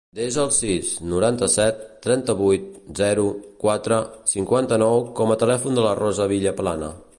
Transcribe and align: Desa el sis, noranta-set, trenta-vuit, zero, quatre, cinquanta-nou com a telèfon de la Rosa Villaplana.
Desa 0.17 0.39
el 0.43 0.47
sis, 0.59 0.87
noranta-set, 1.09 1.83
trenta-vuit, 2.07 2.65
zero, 3.01 3.27
quatre, 3.65 4.01
cinquanta-nou 4.33 5.05
com 5.21 5.35
a 5.35 5.39
telèfon 5.47 5.81
de 5.81 5.89
la 5.89 5.97
Rosa 6.05 6.31
Villaplana. 6.37 6.93